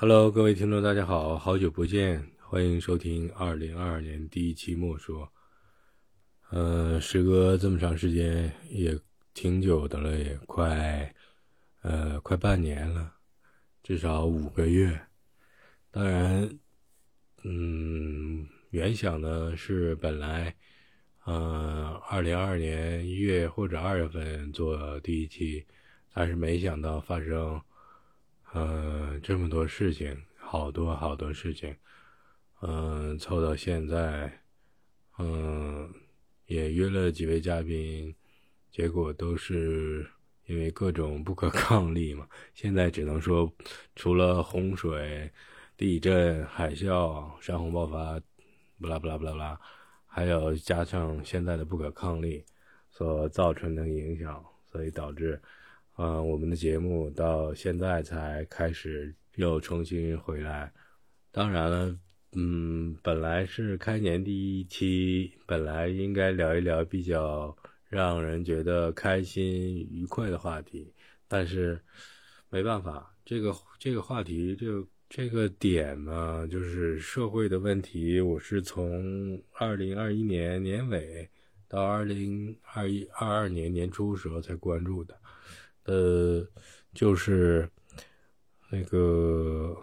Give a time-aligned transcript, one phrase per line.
[0.00, 5.28] Hello，各位听众，大家好，好久不见，欢迎收听二零二二年第一期莫说。
[6.50, 8.96] 呃，时隔这么长时间，也
[9.34, 11.12] 挺久的了，也快
[11.82, 13.12] 呃快半年了，
[13.82, 14.96] 至少五个月。
[15.90, 16.48] 当然，
[17.42, 20.54] 嗯，原想呢是本来，
[21.24, 25.66] 呃，二零二二年一月或者二月份做第一期，
[26.14, 27.60] 但是没想到发生。
[28.52, 31.76] 呃，这么多事情，好多好多事情，
[32.62, 34.40] 嗯，凑到现在，
[35.18, 35.92] 嗯，
[36.46, 38.14] 也约了几位嘉宾，
[38.70, 40.08] 结果都是
[40.46, 42.26] 因为各种不可抗力嘛。
[42.54, 43.52] 现在只能说，
[43.94, 45.30] 除了洪水、
[45.76, 48.18] 地震、海啸、山洪爆发，
[48.80, 49.60] 不啦不啦不啦啦，
[50.06, 52.42] 还有加上现在的不可抗力
[52.90, 54.42] 所造成的影响，
[54.72, 55.38] 所以导致。
[56.00, 60.72] 嗯，我们的节目到现在才开始又重新回来。
[61.32, 61.98] 当然了，
[62.36, 67.56] 嗯，本来是开年第一期，本来应该聊一聊比较
[67.88, 70.94] 让人觉得开心愉快的话题，
[71.26, 71.80] 但是
[72.48, 78.20] 没办法，这个这个话题，这这个点呢，就是社会的问题。
[78.20, 81.28] 我是从二零二一年年尾
[81.66, 85.18] 到二零二一二二年年初时候才关注的。
[85.88, 86.46] 呃，
[86.92, 87.66] 就是
[88.70, 89.74] 那个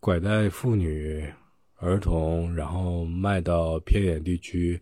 [0.00, 1.30] 拐带妇女、
[1.74, 4.80] 儿童，然后卖到偏远地区，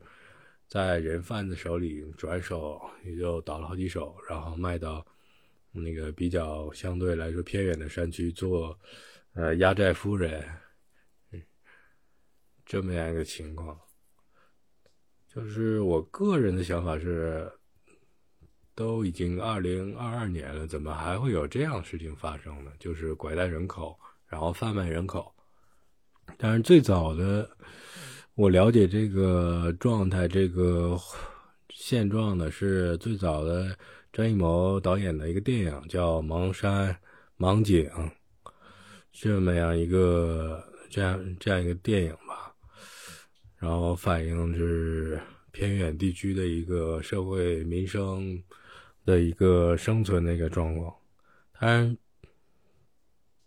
[0.69, 5.05] 在人贩子手里转手，也就倒了好几手，然后卖到
[5.73, 8.79] 那个比较相对来说偏远的山区做
[9.33, 10.49] 呃压寨夫人，
[12.65, 13.77] 这么样一个情况。
[15.27, 17.51] 就是我个人的想法是。
[18.81, 22.71] 都已经二零二二年了，怎么还会有这样的事情发生呢？
[22.79, 23.95] 就是拐带人口，
[24.27, 25.31] 然后贩卖人口。
[26.39, 27.47] 但是最早的，
[28.35, 30.99] 我了解这个状态、这个
[31.69, 33.77] 现状的是最早的
[34.15, 36.97] 张艺谋导演的一个电影，叫《盲山
[37.37, 37.85] 盲井》，
[39.13, 42.55] 这么样一个这样这样一个电影吧。
[43.59, 45.21] 然后反映是
[45.53, 48.43] 偏远地区的一个社会民生。
[49.05, 50.95] 的一个生存的一个状况，
[51.59, 51.97] 但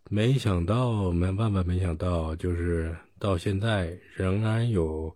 [0.09, 5.15] 没想到，没办法，没想到，就是到现在仍然有，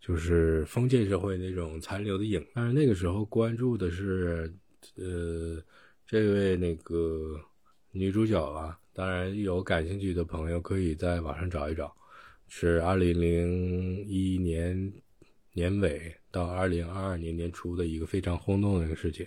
[0.00, 2.44] 就是封建社会那种残留的影。
[2.54, 4.52] 但是那个时候关注的是，
[4.96, 5.62] 呃，
[6.06, 7.38] 这位那个
[7.90, 11.94] 女主角啊，当然有感兴趣的朋友可以在网上找一找，
[12.48, 14.92] 是二零零一年
[15.52, 19.26] 年尾到二零二二年年初的一个非常轰动的一个事情。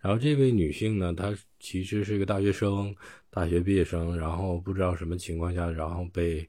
[0.00, 2.94] 然后这位女性呢，她其实是一个大学生，
[3.30, 6.48] 大学毕业生，然后不知道什么情况下，然后被，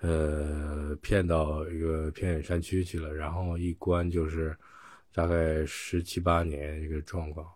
[0.00, 4.56] 呃，骗到一个偏远山区去了，然后一关就是
[5.12, 7.46] 大概十七八年一个状况，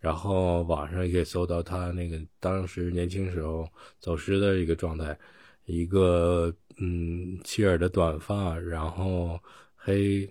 [0.00, 3.68] 然后网上也可以搜到她那个当时年轻时候
[4.00, 5.16] 走失的一个状态，
[5.64, 9.38] 一个嗯齐耳的短发，然后
[9.76, 10.28] 黑，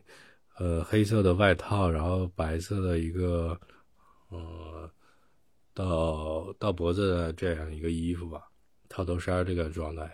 [0.57, 3.57] 呃黑色的外套，然后白色的一个。
[4.31, 4.89] 呃，
[5.73, 8.49] 到到脖子的这样一个衣服吧，
[8.87, 10.09] 套头衫这个状态，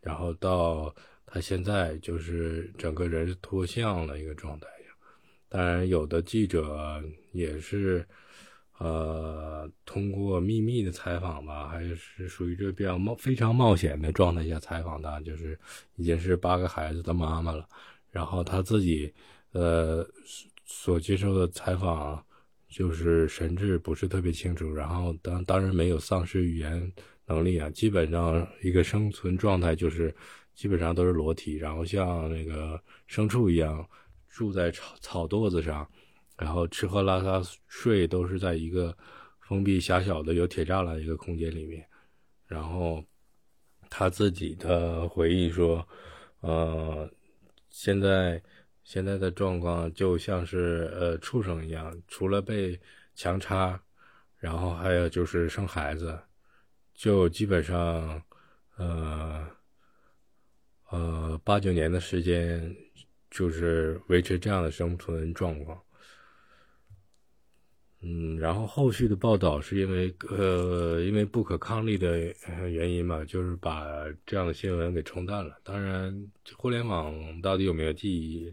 [0.00, 0.94] 然后到
[1.26, 4.66] 他现在就是整个人脱相了一个状态
[5.50, 7.02] 当然，有的记者
[7.32, 8.06] 也是，
[8.78, 15.58] 呃，通过秘密的采访吧，还是属于这比较冒非常冒险的状态下采访的，就是
[15.96, 17.68] 已经是八个孩子的妈妈了，
[18.10, 19.12] 然后他自己
[19.52, 20.08] 呃
[20.64, 22.24] 所接受的采访。
[22.68, 26.92] 就是神志不是特别清楚，然后当当然没有丧失语言
[27.26, 30.14] 能力啊，基本上一个生存状态就是
[30.54, 33.88] 基本上都是裸体，然后像那个牲畜一样
[34.28, 35.88] 住在草草垛子上，
[36.36, 38.96] 然后吃喝拉撒睡都是在一个
[39.40, 41.82] 封闭狭小的有铁栅栏一个空间里面，
[42.46, 43.02] 然后
[43.88, 45.88] 他自己的回忆说，
[46.40, 47.10] 呃，
[47.70, 48.42] 现在。
[48.88, 52.80] 现在的状况就像是呃畜生一样，除了被
[53.14, 53.78] 强插，
[54.38, 56.18] 然后还有就是生孩子，
[56.94, 58.22] 就基本上，
[58.76, 59.46] 呃，
[60.88, 62.74] 呃八九年的时间，
[63.30, 65.78] 就是维持这样的生存状况。
[68.00, 72.34] 嗯，然后后续的报道是因为呃因为不可抗力的
[72.70, 73.84] 原因嘛，就是把
[74.24, 75.60] 这样的新闻给冲淡了。
[75.62, 78.50] 当然，互联网到底有没有记忆？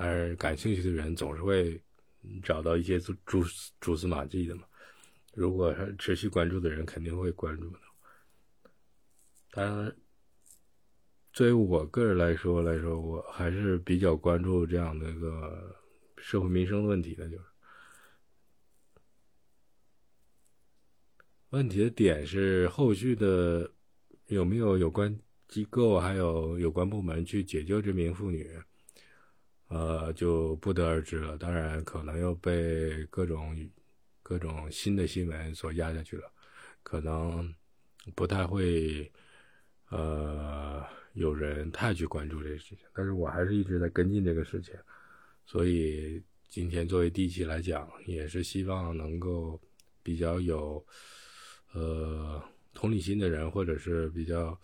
[0.00, 1.78] 而感兴趣的人总是会
[2.42, 3.44] 找到一些蛛蛛
[3.80, 4.62] 蛛丝马迹的嘛。
[5.34, 7.78] 如果持续关注的人肯定会关注的。
[9.50, 9.94] 当然，
[11.34, 15.78] 作为我个人来说来说，我还是比较关注这样的一个
[16.16, 17.44] 社会民生的问题的，就是
[21.50, 23.70] 问题的点是后续的
[24.28, 25.14] 有没有有关
[25.46, 28.48] 机构还有有关部门去解救这名妇女，
[29.70, 31.38] 呃，就不得而知了。
[31.38, 33.56] 当然，可能又被各种
[34.22, 36.30] 各种新的新闻所压下去了，
[36.82, 37.52] 可能
[38.14, 39.10] 不太会。
[39.92, 44.72] 呃，有人太去关注这个事情，但是我还是一直在跟进这个事情，
[45.44, 49.60] 所以今天作为第一期来讲，也是希望能够
[50.00, 50.86] 比较有
[51.72, 52.40] 呃
[52.72, 54.56] 同理心的人，或者是比较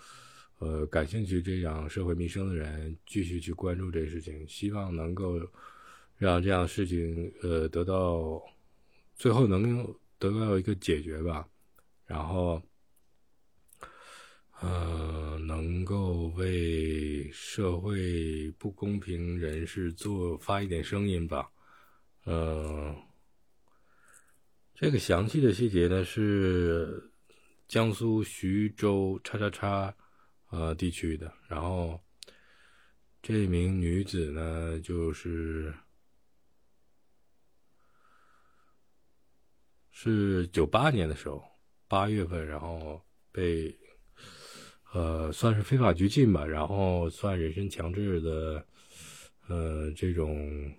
[0.58, 5.40] 呃感兴趣这样社会民生的人，继续去关注这个事情，希望能够
[6.16, 8.42] 让这样事情呃得到
[9.14, 9.84] 最后能
[10.18, 11.48] 得到一个解决吧，
[12.06, 12.62] 然后。
[14.60, 21.50] 呃，能够为社会不公平人士做发一点声音吧。
[22.24, 22.96] 呃，
[24.74, 27.10] 这个详细的细节呢是
[27.68, 29.94] 江苏徐州叉叉叉
[30.56, 31.32] 呃地区的。
[31.48, 32.02] 然后
[33.22, 35.74] 这名女子呢，就是
[39.90, 41.44] 是九八年的时候
[41.86, 43.00] 八月份，然后
[43.30, 43.78] 被。
[44.92, 48.66] 呃，算是非法拘禁吧，然后算人身强制的，
[49.46, 50.74] 呃，这种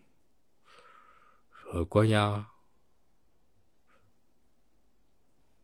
[1.72, 2.48] 呃关押。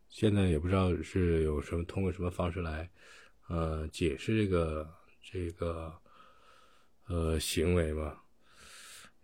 [0.08, 2.88] 现在也不知道是有什么通过什么方式来
[3.48, 4.88] 呃解释这个
[5.22, 5.92] 这个
[7.06, 8.22] 呃行为吧。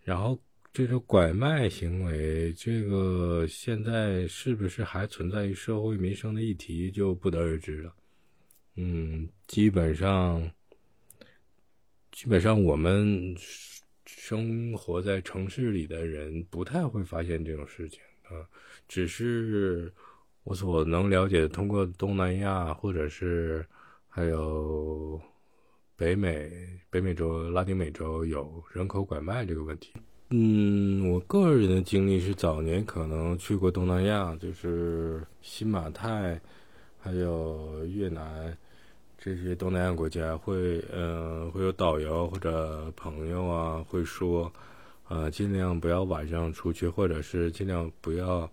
[0.03, 0.39] 然后
[0.73, 7.95] 这种拐卖行为，这个现在是不是还存在于社会民生的议题，就不得而知了。
[8.77, 10.51] 嗯，基本上，
[12.13, 13.37] 基本上我们
[14.07, 18.49] 生活在城市里的人不太会发现这种事情啊。
[18.89, 19.93] 只是
[20.45, 23.67] 我所能了解，通过东南亚或者是
[24.11, 25.19] 还有
[25.97, 26.51] 北美、
[26.91, 29.93] 北美洲、拉丁美洲有人口拐卖这个问题。
[30.29, 36.39] 嗯，我个人的经历是早年可能去过东南亚，就是新马泰。
[37.03, 38.55] 还有越南
[39.17, 44.53] 这些东南亚国家会，呃，会有导游或者朋友啊，会说，
[45.09, 48.51] 呃，尽量不要晚上出去，或者是尽量不要，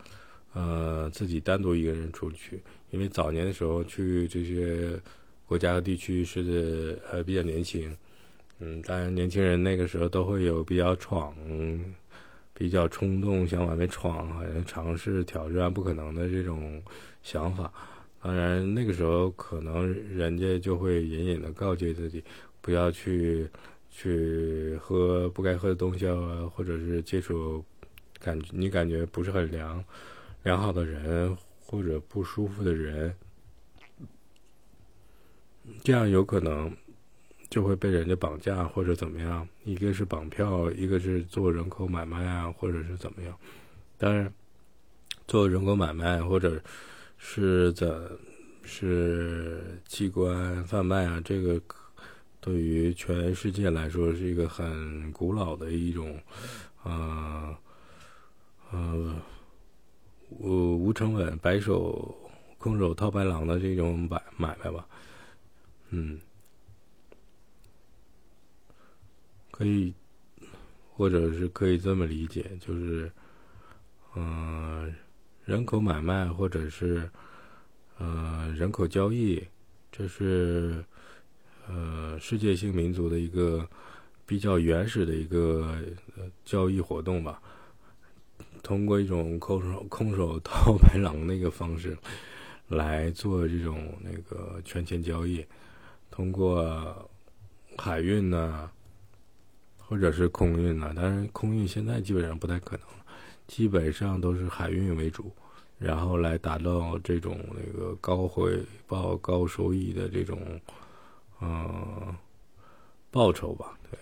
[0.53, 4.97] 呃，自己单独一个人出去，因为早年的时候去这些
[5.47, 7.95] 国家和地区是呃比较年轻，
[8.59, 11.33] 嗯，当然年轻人那个时候都会有比较闯，
[12.53, 16.83] 比较冲动，想往外闯，尝试挑战不可能的这种
[17.23, 17.71] 想法。
[18.21, 22.21] 当然，那个时候可能人家就会隐隐的告诫自己，
[22.59, 23.47] 不要去
[23.89, 27.63] 去喝不该喝的东西啊，或者是接触
[28.19, 29.81] 感觉你感觉不是很良
[30.43, 33.15] 良好的人或者不舒服的人，
[35.83, 36.75] 这样有可能
[37.49, 39.47] 就会被人家绑架或者怎么样。
[39.63, 43.37] 一个是绑票，一个是做人口买卖啊，或者是怎么样。
[43.97, 44.31] 当然，
[45.27, 46.61] 做人口买卖或者。
[47.19, 48.15] 是怎，
[48.63, 51.59] 是器官贩卖啊，这个
[52.39, 56.15] 对于全世界来说是一个很古老的一种，
[56.83, 57.57] 呃，
[58.71, 59.15] 呃，
[60.29, 62.15] 无无成本、白手
[62.59, 64.87] 空手套白狼的这种买买卖吧，
[65.89, 66.19] 嗯，
[69.51, 69.93] 可以，
[70.91, 73.11] 或者是可以这么理解，就是，
[74.15, 74.93] 嗯。
[75.45, 77.09] 人口买卖或者是
[77.99, 79.41] 呃人口交易，
[79.89, 80.83] 这是
[81.69, 83.65] 呃世界性民族的一个
[84.25, 85.81] 比较原始的一个
[86.43, 87.41] 交易活动吧。
[88.61, 91.97] 通过一种空手空手 套白狼的一个方式
[92.67, 95.45] 来做这种那个权钱交易，
[96.09, 97.09] 通过
[97.77, 98.69] 海运呢，
[99.77, 102.85] 或者是空运呢，当然空运现在基本上不太可能。
[103.47, 105.31] 基本上都是海运为主，
[105.79, 110.59] 然后来达到这种那个高回报、高收益的这种，
[111.39, 112.13] 嗯，
[113.09, 113.79] 报酬吧。
[113.89, 113.97] 对，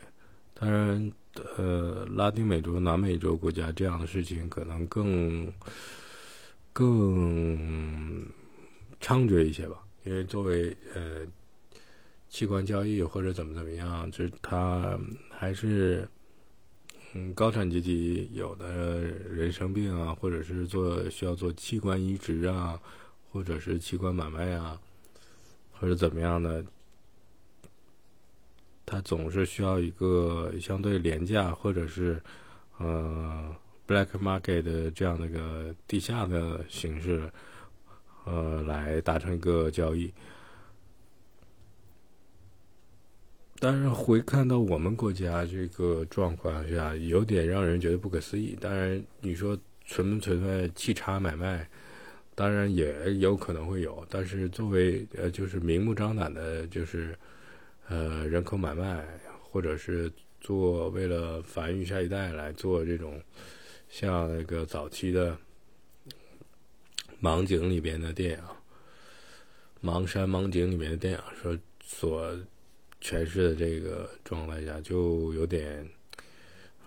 [0.56, 1.12] 当然，
[1.58, 5.54] 呃，拉丁美洲、南美洲国家这样的事情可能更
[6.74, 8.26] 更
[9.00, 11.22] 猖獗一些吧，因为作为呃
[12.36, 15.00] 器官交易或者怎么怎么样，就是它
[15.30, 16.06] 还是。
[17.18, 22.78] 嗯，高产阶级有的人生病啊，或者是做需要做器官移植啊，
[23.32, 24.78] 或者是器官买卖啊，
[25.72, 26.62] 或者怎么样的，
[28.86, 32.22] 它总是需要一个相对廉价或者是
[32.80, 33.56] 呃
[33.88, 37.32] black market 的这样的一个地下的形式，
[38.26, 40.14] 呃，来达成一个交易。
[43.58, 48.56] 但是回看到我们国家这个状况下，有点让人觉得不可思议。
[48.60, 51.68] 当然，你说存不存在气差买卖，
[52.36, 54.06] 当然也有可能会有。
[54.10, 57.18] 但是作为呃，就是明目张胆的，就是
[57.88, 59.08] 呃人口买卖，
[59.42, 63.22] 或者是做为了繁育下一代来做这种，
[63.88, 65.36] 像那个早期的
[67.22, 68.40] 盲井里边的电影，
[69.82, 72.38] 盲山盲井里面的电影说所。
[73.02, 75.88] 诠释的这个状态下，就有点，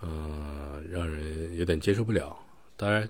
[0.01, 2.37] 嗯，让人有点接受不了。
[2.75, 3.09] 当然，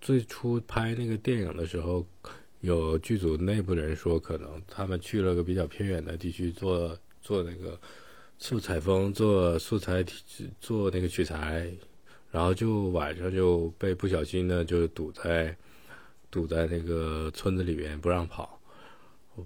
[0.00, 2.06] 最初拍那个电影的时候，
[2.60, 7.78] 有剧组内部人说，可能他们去了个比较偏远的地区做做那个
[8.38, 10.04] 素采风，做素材
[10.60, 11.72] 做那个取材，
[12.30, 15.56] 然后就晚上就被不小心的就堵在
[16.30, 18.57] 堵在那个村子里边，不让跑，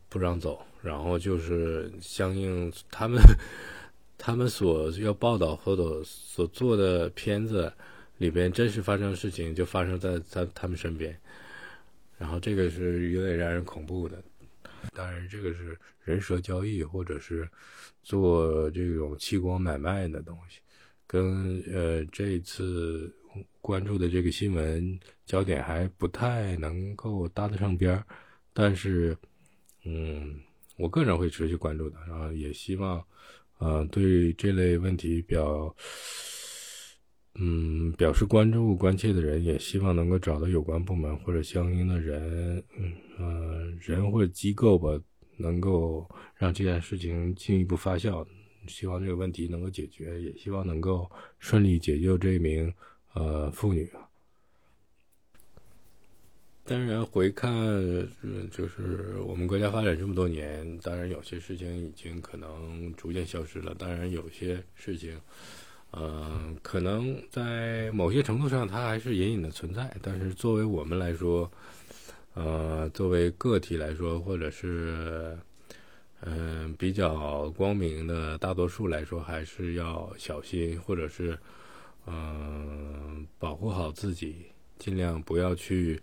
[0.08, 0.64] 不让走。
[0.82, 3.20] 然后就是相应他们
[4.18, 7.72] 他们所要报道或者所做的片子
[8.18, 11.16] 里边真实发生的事情就发生在在他们身边，
[12.18, 14.22] 然后这个是有点让人恐怖的。
[14.92, 17.48] 当然，这个是人蛇交易或者是
[18.02, 20.58] 做这种器官买卖的东西，
[21.06, 23.12] 跟呃这次
[23.60, 28.04] 关注的这个新闻焦点还不太能够搭得上边儿，
[28.52, 29.16] 但是
[29.84, 30.40] 嗯。
[30.78, 33.04] 我个人会持续关注的，然后也希望，
[33.58, 35.72] 呃，对这类问题表，
[37.34, 44.88] 嗯，表示关注、关切的人，也希望能够找到有关部门或者相应的人，嗯，呃，人或者机构吧，
[45.36, 48.26] 能够让这件事情进一步发酵。
[48.66, 51.08] 希望这个问题能够解决，也希望能够
[51.38, 52.72] 顺利解救这名
[53.12, 53.88] 呃妇女。
[56.64, 57.50] 当然，回看，
[58.52, 63.74] 就是我们国家发展这么多年，当然有些事情已经可能逐渐消失了。
[63.74, 65.20] 当然，有些事情，
[65.92, 69.92] 嗯，可能在某些程度上它还是隐隐的存在。
[70.00, 71.50] 但是，作为我们来说，
[72.34, 75.36] 呃，作为个体来说，或者是，
[76.20, 81.36] 嗯，比较光明的大多数来说，还是要小心，或者是，
[82.06, 84.46] 嗯，保护好自己，
[84.78, 86.00] 尽量不要去。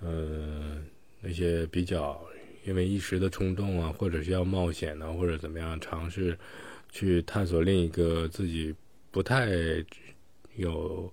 [0.00, 0.76] 呃，
[1.20, 2.22] 那些比较
[2.64, 6.38] 因为一时的冲动啊，或者是要冒险呢，或者怎么样尝试
[6.90, 8.74] 去探索另一个自己
[9.10, 9.48] 不太
[10.56, 11.10] 有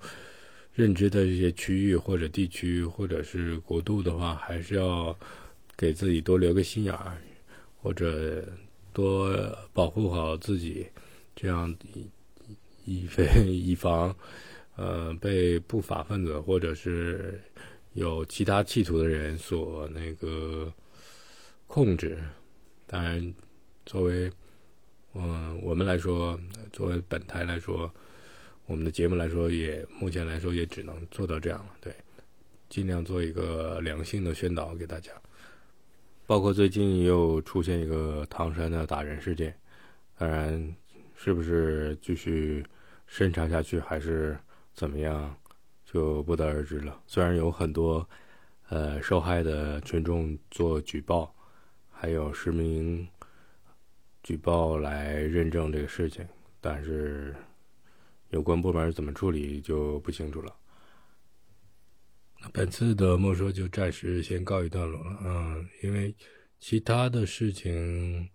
[0.74, 5.18] 认知的一些区域或者地区或者是国度的话，还是要
[5.78, 7.18] 给自己多留个心眼儿，
[7.82, 8.44] 或者
[8.92, 9.34] 多
[9.72, 10.88] 保护好自己，
[11.36, 11.74] 这样
[12.84, 13.08] 以
[13.46, 14.14] 以以防
[14.76, 17.40] 呃被不法分子或者是。
[17.94, 20.72] 有其他企图的人所那个
[21.68, 22.18] 控制，
[22.88, 23.34] 当然，
[23.86, 24.32] 作为
[25.14, 26.40] 嗯我们来说，
[26.72, 27.92] 作为本台来说，
[28.66, 31.72] 我们的节目来说，也目前来说也只能做到这样了。
[31.82, 31.94] 对，
[32.68, 35.12] 尽量做一个良性的宣导给大家。
[36.26, 39.56] 包括最近又出现一个唐山的打人事件，
[40.18, 40.76] 当然，
[41.16, 42.66] 是不是继续
[43.06, 44.36] 深查下去，还是
[44.74, 45.38] 怎么样？
[45.94, 47.00] 就不得而知了。
[47.06, 48.10] 虽然有很多，
[48.70, 51.32] 呃，受害的群众做举报，
[51.92, 53.08] 还有实名
[54.24, 56.28] 举报来认证这个事情，
[56.60, 57.36] 但是
[58.32, 60.52] 有关部门怎么处理就不清楚了。
[62.52, 66.16] 本次的没说就暂时先告一段落了，嗯，因为
[66.60, 68.28] 其他的事情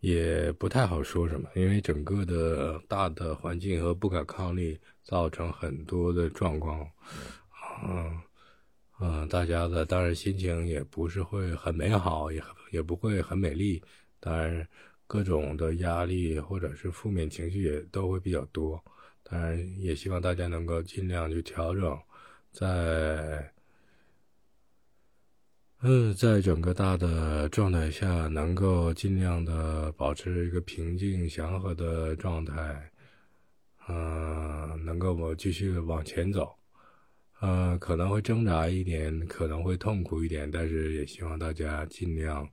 [0.00, 4.80] 也不太好说什么，因为整个的大的环境和不可抗力。
[5.08, 6.86] 造成很多的状况，
[7.82, 8.20] 嗯
[9.00, 13.82] 嗯，大家的当然心情也不是会很美好，也也不会很美丽，
[14.20, 14.68] 当然
[15.06, 18.78] 各种的压力或者是负面情绪也都会比较多，
[19.22, 21.98] 当然也希望大家能够尽量去调整，
[22.52, 23.50] 在
[25.80, 32.92] 嗯，在整个大的状态下，能够尽量的保持一个平静祥和的状态。
[33.88, 36.54] 嗯，能够我继续往前走，
[37.40, 42.46] 呃，可能会挣扎一点，可能会痛苦一点，但是也希望大家尽量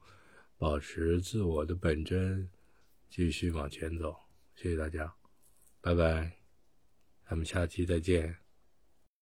[0.57, 2.49] 保持自我的本真，
[3.09, 4.15] 继续往前走。
[4.55, 5.13] 谢谢大家，
[5.81, 6.37] 拜拜，
[7.29, 8.44] 咱们下期再见。